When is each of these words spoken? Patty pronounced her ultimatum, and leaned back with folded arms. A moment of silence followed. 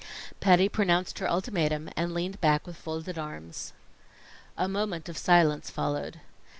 Patty 0.39 0.67
pronounced 0.67 1.19
her 1.19 1.29
ultimatum, 1.29 1.87
and 1.95 2.11
leaned 2.11 2.41
back 2.41 2.65
with 2.65 2.75
folded 2.75 3.19
arms. 3.19 3.71
A 4.57 4.67
moment 4.67 5.07
of 5.07 5.15
silence 5.15 5.69
followed. 5.69 6.19